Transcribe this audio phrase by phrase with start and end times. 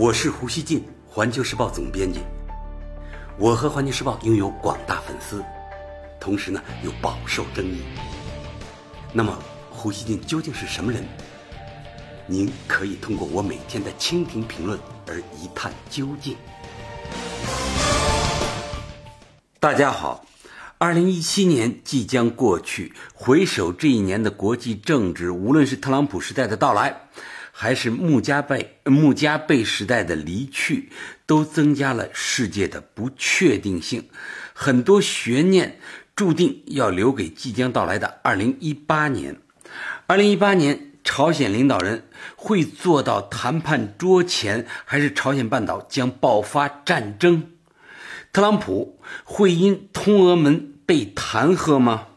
[0.00, 2.20] 我是胡锡进，环球时报总编辑。
[3.36, 5.44] 我和环球时报拥有广大粉丝，
[6.20, 7.82] 同时呢又饱受争议。
[9.12, 9.36] 那么，
[9.68, 11.02] 胡锡进究竟是什么人？
[12.28, 16.36] 您可以通过我每天的蜻蜓评论而一探究竟。
[19.58, 20.24] 大家好，
[20.78, 27.08] 二零一七年即将过去，回首这一年的国际政治，无论是特朗普时代的到来，
[27.60, 30.92] 还是穆加贝穆加贝时代的离去，
[31.26, 34.08] 都增加了世界的不确定性，
[34.52, 35.80] 很多悬念
[36.14, 39.40] 注定要留给即将到来的二零一八年。
[40.06, 42.04] 二零一八年，朝鲜领导人
[42.36, 47.50] 会坐到谈判桌前，还是朝鲜半岛将爆发战争？
[48.32, 52.07] 特朗普会因通俄门被弹劾吗？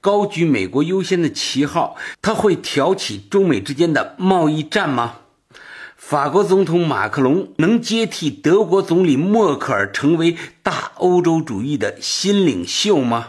[0.00, 5.16] 高举美国优先的旗号，他会挑起中美之间的贸易战吗？
[5.96, 13.28] 法国总统马克龙能接替德国总理默克尔成为大欧洲主义的新领袖吗？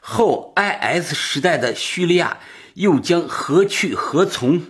[0.00, 2.38] 后 IS 时代的叙利亚
[2.74, 4.62] 又将何去何从？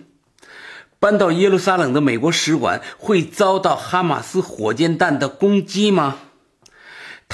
[0.99, 6.19] 搬到耶路撒冷的美国使馆会遭到哈马斯火箭弹的攻击吗？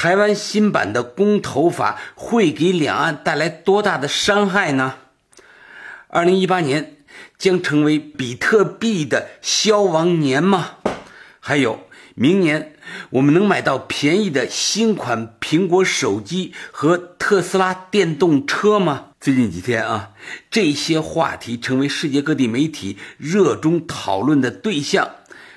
[0.02, 4.96] 台湾新版的公投法会给两岸带来多大的伤害呢？
[6.08, 6.96] 二零一八年
[7.38, 10.78] 将成为比特币的消亡年吗？
[11.40, 11.82] 还有，
[12.16, 12.74] 明年
[13.12, 19.10] 我们能买到便宜的新款苹果手机和特斯拉电动车吗？
[19.20, 20.14] 最近几天啊，
[20.50, 25.12] 这些话题成为世界各地媒体热衷讨论的对象。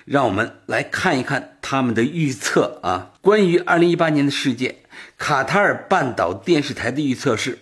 [0.04, 3.12] 让我们来看一看他们的预测啊。
[3.20, 4.76] 关于二零一八年的世界，
[5.16, 7.58] 卡塔尔半岛电视台的预测是：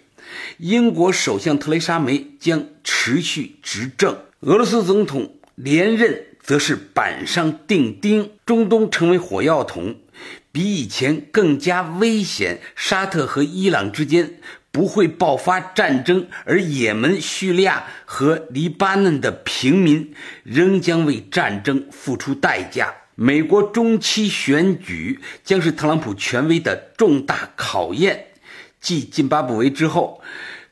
[0.59, 9.97] 英国首相特蕾莎梅将持续执政，俄罗斯总统连任则是板上钉钉，中东成为火药桶，
[10.51, 12.61] 比以前更加危险。
[12.75, 14.41] 沙特和伊朗之间。
[14.73, 22.95] 不会爆发战争，而也门、叙利亚和黎巴嫩的平民仍将为战争付出代价。
[23.15, 28.29] 美国中期选举将是特朗普权威的重大考验。
[28.81, 30.23] 继津巴布韦之后，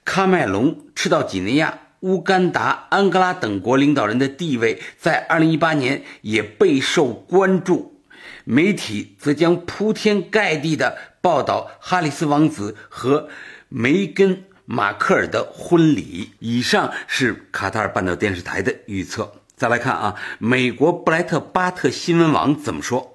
[0.06, 7.99] 喀麦隆、赤道几内亚、乌干达、安哥拉等国领导人的地位在2018年也备受关注。
[8.44, 13.28] 媒体则将铺天盖地地报道哈里斯王子和。
[13.72, 16.32] 梅根·马克尔的婚礼。
[16.40, 19.32] 以上是卡塔尔半岛电视台的预测。
[19.54, 23.14] 再来看啊，美国布莱特巴特新闻网怎么说？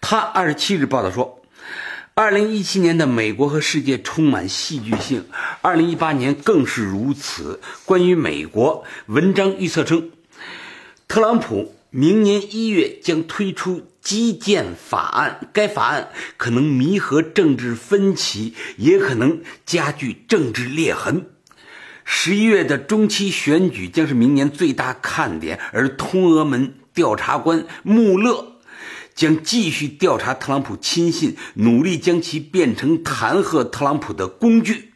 [0.00, 1.40] 他二十七日报道说，
[2.14, 5.24] 二零一七年的美国和世界充满戏剧性，
[5.62, 7.60] 二零一八年更是如此。
[7.84, 10.10] 关于美国，文章预测称，
[11.06, 11.72] 特朗普。
[11.96, 21.26] 明年一月将推出基建法案，该法案可能弥合政治分歧，也可能加剧政治裂痕。
[22.04, 28.56] 十一月的中期选举将是明年最大看点，而通俄门调查官穆勒
[29.14, 34.90] 将继续调查特朗普亲信，努力将其变成弹劾特朗普的工具。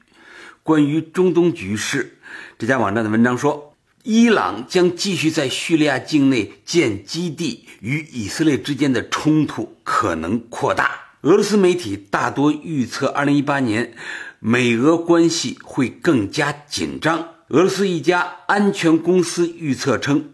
[0.64, 2.18] 关于中东局势，
[2.58, 3.67] 这家网站的文章说。
[4.04, 10.90] 伊朗将继续在叙利亚境内建基地，与以色列之间的冲突可能扩大。
[11.22, 13.92] 俄罗斯媒体大多预测，2018年
[14.38, 17.18] 美俄关系会更加紧张。
[17.48, 20.30] 俄罗斯一家安全公司预测称，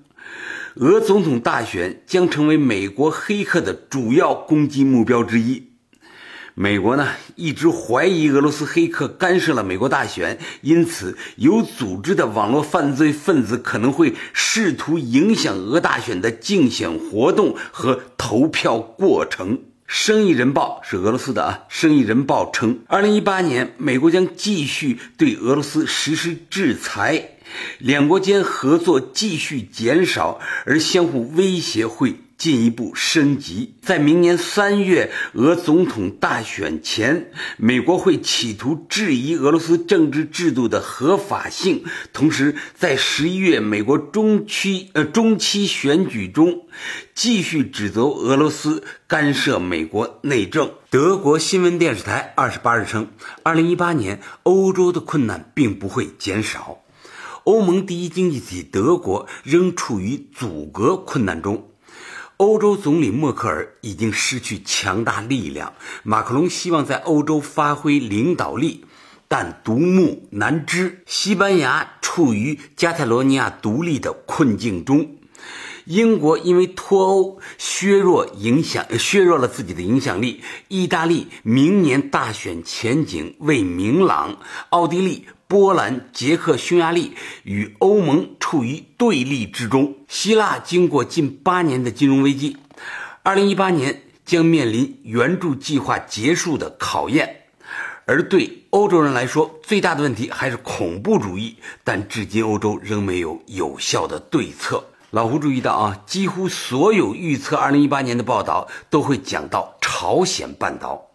[0.75, 5.71] 俄总统大选将成为美国黑客的主要攻击目标之一。
[6.57, 19.63] 美国呢一直怀疑俄罗斯黑客干涉了美国大选，因此有组织的网络犯罪分子可能会试图影响俄大选的竞选活动和投票过程。
[19.87, 27.31] 生意人报是俄罗斯的啊，生意人报称，二零一八年美国将继续对俄罗斯实施制裁，
[27.79, 32.15] 两国间合作继续减少，而相互威胁会。
[32.37, 41.85] 进一步升级，在明年三月俄总统大选前，美国会企图质疑俄罗斯政治制度的合法性。
[42.13, 46.67] 同时，在十一月美国中期呃中期选举中，
[47.15, 50.73] 继续指责俄罗斯干涉美国内政。
[50.91, 53.09] 德国新闻电视台二十八日称，
[53.43, 56.79] 二零一八年欧洲的困难并不会减少，
[57.45, 61.71] 欧盟第一经济体德国仍处于阻隔困难中。
[62.39, 68.85] 欧洲总理默克尔已经失去强大力量，马克龙希望在欧洲发挥领导力，
[69.29, 71.05] 但独木难支。
[71.07, 75.17] 西班牙处于加泰罗尼亚独立的困境中，
[75.85, 80.43] 英国因为脱欧削弱影响，削弱了自己的影响力。
[80.67, 84.39] 意大利明年大选前景未明朗。
[84.71, 87.13] 奥地利、波兰、捷克、匈牙利
[87.45, 89.95] 与欧盟处于对立之中。
[90.09, 92.57] 希腊经过近八年的金融危机，
[93.23, 97.43] 二零一八年将面临援助计划结束的考验。
[98.05, 101.55] 而对欧洲人来说，最大的问题还是恐怖主义，
[101.85, 104.85] 但至今欧洲仍没有有效的对策。
[105.13, 111.11] 老胡注意到啊，几乎所有预测2018年的报道都会讲到朝鲜半岛。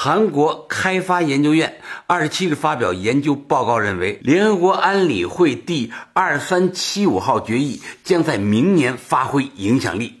[0.00, 10.20] 韩国开发研究院27日发表研究报告，认为联合国安理会第2375号决议将在明年发挥影响力，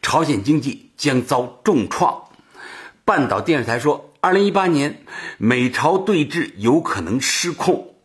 [0.00, 2.22] 朝鲜经济将遭重创。
[3.04, 5.02] 半岛电视台说，2018年
[5.36, 7.96] 美朝对峙有可能失控。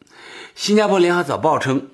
[0.56, 1.88] 新加坡联合早报称。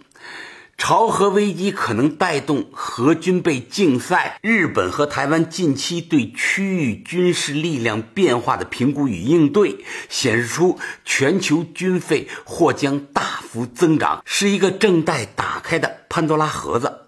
[0.79, 4.39] 朝核危机可能带动核军备竞赛。
[4.41, 17.01] 日本和台湾近期对区域军事力量变化的评估与应对，显示出全球军费或将大幅增长，是一个正待打开的潘多拉盒子。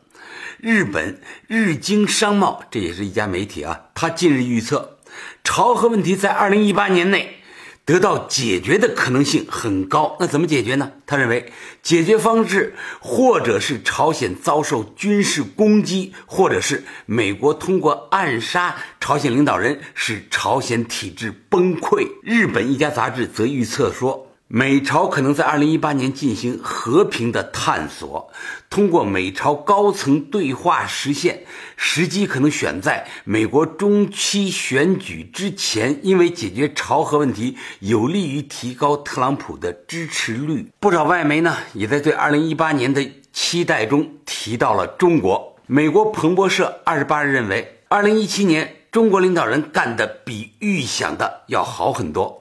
[0.59, 4.97] 日本日经商贸，这也是一家媒体啊，他近日预测，
[5.45, 7.40] 朝核问题在二零一八年内。
[7.83, 10.91] 得到解决的可能性很高，那怎么解决呢？
[11.05, 11.51] 他认为，
[11.81, 22.07] 解决方式或者是朝鲜遭受军事攻击，或者是美国通过暗杀朝鲜领导人，使朝鲜体制崩溃。
[22.21, 24.30] 日本一家杂志则预测说。
[24.53, 28.29] 美朝可能在二零一八年进行和平的探索，
[28.69, 31.45] 通过美朝高层对话实现。
[31.77, 40.69] 时机可能选在美国中期选举之前，因为解决朝核问题有利于提高特朗普的支持率。
[40.81, 45.55] 不少外媒呢也在对二零一八年的期待中提到了中国。
[45.65, 52.40] 美国彭博社二十八日认为，二零一七年中国领导人干的比预想的要好很多。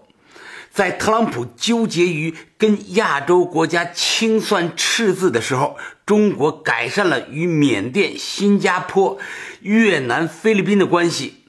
[0.73, 5.77] 在特朗普纠结于跟亚洲国家清算赤字的时候，
[6.07, 9.19] 中国改善了与缅甸、新加坡、
[9.63, 11.45] 越南、菲律宾的关系。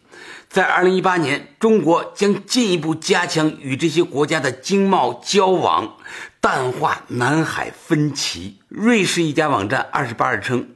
[0.49, 5.97] 在2018年，中国将进一步加强与这些国家的经贸交往，
[6.41, 8.57] 淡化南海分歧。
[8.67, 10.69] 瑞士一家网站28日称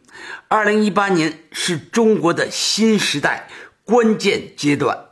[0.49, 3.49] ，2018年是中国的新时代
[3.83, 5.05] 关键阶段。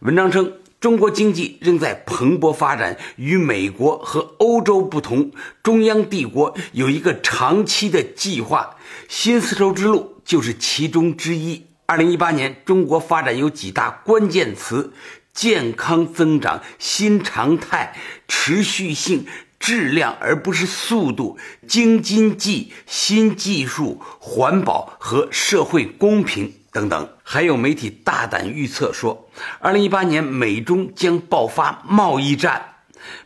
[0.00, 0.52] 文章称。
[0.84, 5.30] 中国经济仍在蓬勃发展，与美国和欧洲不同，
[5.62, 8.76] 中央帝国有一个长期的计划，
[9.08, 11.64] 新丝绸之路就是其中之一。
[11.86, 14.92] 二零一八年，中国发展有几大关键词：
[15.32, 17.96] 健康增长、新常态、
[18.28, 19.24] 持续性、
[19.58, 26.52] 质量而不是速度、京津冀、新技术、环保和社会公平。
[26.74, 29.30] 等等，还有媒体大胆预测说，
[29.60, 32.60] 二零一八年美中将爆发贸易战。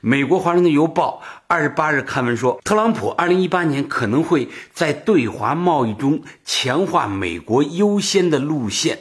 [0.02, 8.98] 美国《华盛顿邮报》二十八日刊文说，特朗普二零一八年可能会在对华贸易中强化美国优先的路线。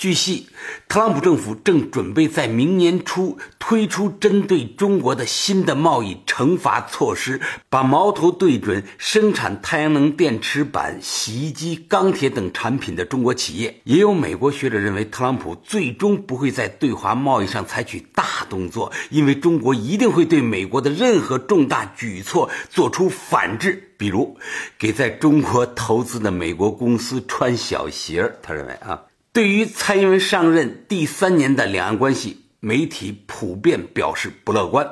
[0.00, 0.46] 据悉，
[0.88, 7.38] 特朗普政府正准备在明年初推出针对中国的新的贸易惩罚措施，
[7.68, 13.82] 把矛头对准生产太阳能电池板、洗衣机、钢铁等产品的中国企业。
[13.84, 24.38] 也有美国学者认为，特朗普最终不会在对华贸易上采取大动作，因为中国一定会对美国的任何重大举措做出反制，比如
[24.78, 28.32] 给在中国投资的美国公司穿小鞋。
[28.42, 28.98] 他认为啊。
[29.32, 34.90] 对于蔡英文上任第三年的两岸关系，媒体普遍表示不乐观。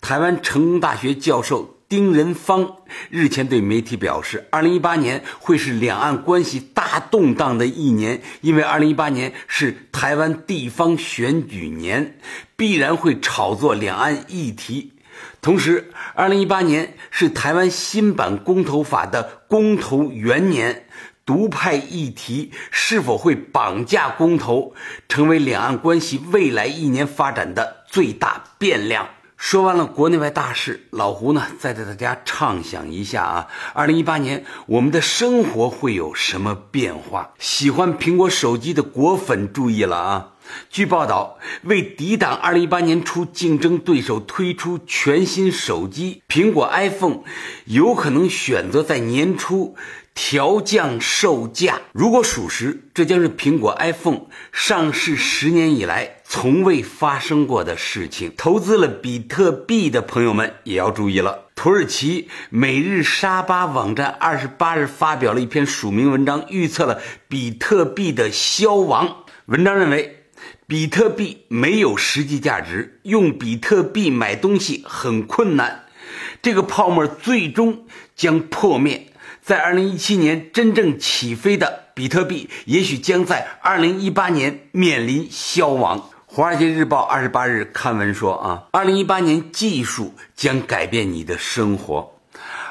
[0.00, 2.76] 台湾成功大学教授丁仁芳
[3.10, 12.18] 日前对媒体表示，二零一八年会是两岸关系大动荡的一年，因为二零一八年是台湾地方选举年，
[12.56, 14.94] 必然会炒作两岸议题。
[15.42, 20.86] 同时，二零一八年是台湾新版公投法的公投元年。
[21.30, 24.74] 独派议题是否会绑架公投，
[25.08, 29.06] 成为两岸关系未来一年发展的最大变量。
[29.36, 37.30] 说完了国内外大事，老胡呢再带大家畅想一下啊，二零一八年我们的生活会有什么变化？
[37.38, 40.32] 喜欢苹果手机的果粉注意了啊！
[40.70, 47.20] 据报道，为抵挡二零一八年初竞争对手推出全新手机，苹果 iPhone
[47.66, 49.76] 有可能选择在年初。
[50.12, 58.30] 调降售价，如果属实，这将是苹果 iPhone 上市十年以来从未发生过的事情。
[58.36, 61.46] 投资了比特币的朋友们也要注意了。
[61.54, 69.24] 土耳其每日沙巴网站二十八日发表了一篇署名文章，预测了比特币的消亡。
[69.46, 70.19] 文章认为，
[70.70, 75.86] 比特币没有实际价值，用比特币买东西很困难，
[76.40, 79.08] 这个泡沫最终将破灭。
[79.42, 85.98] 在二零一七年真正起飞的比特币，也许将在二零一八年面临消亡。
[86.26, 92.14] 《华尔街日报》二十八日刊文说：“啊，二零一八年技术将改变你的生活。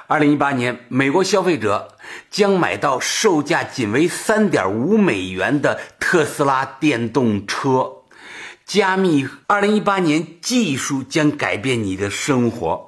[0.08, 1.98] 二零一八年，美国消费者
[2.30, 7.92] 将买到售价仅为三点五美元的特斯拉电动车。
[8.66, 12.88] 加密，二零一八年技术将改变你的生活。”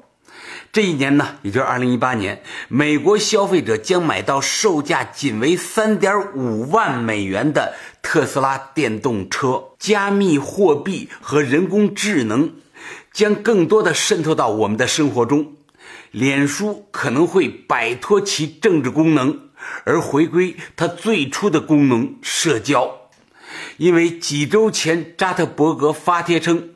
[0.74, 9.66] 这一年呢，也就是二零一八年，美国消费者将买到售价仅为三点五万美元的特斯拉电动车。
[9.78, 12.54] 加密货币和人工智能
[13.12, 15.56] 将更多的渗透到我们的生活中。
[16.12, 19.50] 脸书可能会摆脱其政治功能，
[19.86, 23.10] 而回归它最初的功能——社交。
[23.78, 26.70] 因为几周前，扎特伯格发帖称。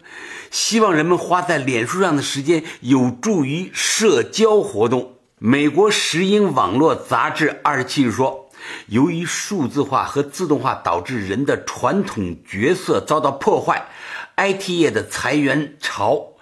[0.52, 5.18] 希望人们花在脸书上的时间有助于社交活动。
[5.38, 8.50] 美国石英网络杂志二十七日说，
[8.88, 13.90] 由于数字化和自动化导致人的传统角色遭到破坏
[14.38, 16.36] ，IT 业的裁员潮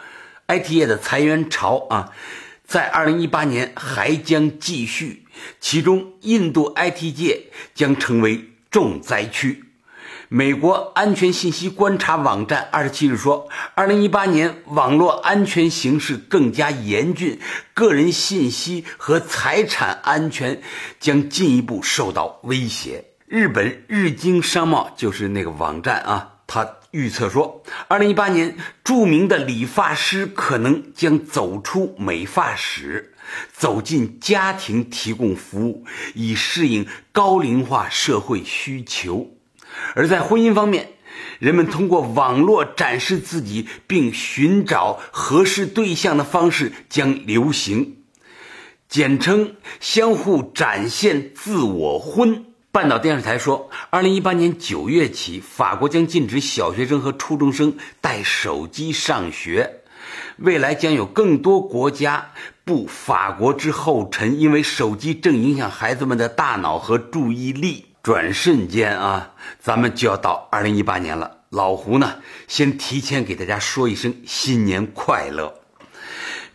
[0.47, 2.11] ，IT 业的裁员潮啊，
[2.65, 5.25] 在二零一八年还将继续，
[5.59, 9.65] 其中印度 IT 界将成为重灾区。
[10.29, 17.39] 美国安全信息观察网站二十七日说，二零一八年网络安全形势更加严峻，
[17.75, 20.59] 个人信息和财产安全
[20.99, 23.05] 将进一步受到威胁。
[23.27, 33.15] 日本日经商贸就是那个网站啊，它预测说，二零一八年著名的理发师可能将走出美发室，
[33.51, 39.35] 走进家庭提供服务，以适应高龄化社会需求。
[39.95, 40.89] 而在婚姻方面，
[41.39, 48.03] 人们通过网络展示自己并寻找合适对象的方式将流行，
[48.87, 52.45] 简称“相互展现自我婚”。
[52.73, 59.81] 半岛电视台说，二零一八年九月起，法国将禁止小学生和初中生带手机上学。
[60.37, 62.31] 未来将有更多国家
[62.65, 67.85] 步法国之后尘，因为手机正影响孩子们的大脑和注意力。
[68.01, 71.41] 转瞬间啊，咱们就要到二零一八年了。
[71.49, 72.15] 老胡呢，
[72.47, 75.62] 先提前给大家说一声新年快乐。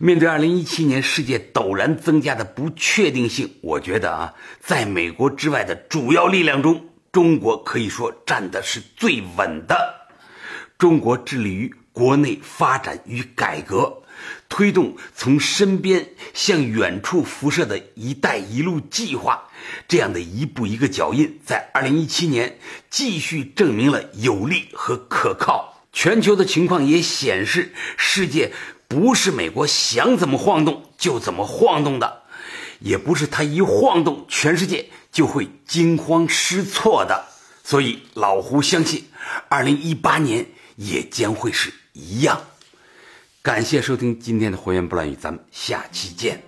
[0.01, 10.07] 面对二零一七年世界陡然增加的不确定性，我觉得啊，在美国之外的主要力量中，中国可以说站的是最稳的。
[10.77, 14.01] 中国致力于国内发展与改革。
[14.47, 19.49] 推动从身边向远处辐射的一带一路计划，
[19.87, 22.57] 这样的一步一个脚印，在二零一七年
[22.89, 25.83] 继续证明了有力和可靠。
[25.91, 28.51] 全球的情况也显示，世界
[28.89, 32.23] 不是美国想怎么晃动就怎么晃动的，
[32.79, 37.27] 也不是它一晃动，全世界就会惊慌失措的。
[37.63, 39.05] 所以，老胡相信，
[39.47, 42.41] 二零一八年也将会是一样。
[43.43, 46.43] 感谢收听今天的《火焰不乱语》，咱们下期见。